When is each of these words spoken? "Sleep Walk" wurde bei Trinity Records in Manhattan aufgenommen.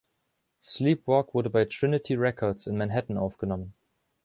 "Sleep 0.63 1.05
Walk" 1.05 1.35
wurde 1.35 1.51
bei 1.51 1.65
Trinity 1.65 2.15
Records 2.15 2.65
in 2.65 2.75
Manhattan 2.75 3.19
aufgenommen. 3.19 3.75